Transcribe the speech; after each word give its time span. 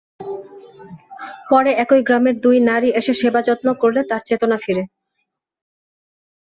পরে 1.49 1.71
একই 1.83 2.01
গ্রামের 2.03 2.35
দুই 2.39 2.57
নারী 2.69 2.89
এসে 2.91 3.13
সেবা-যত্ন 3.13 3.67
করলে 3.73 4.01
তাঁর 4.09 4.21
চেতনা 4.27 4.57
ফেরে। 4.57 4.83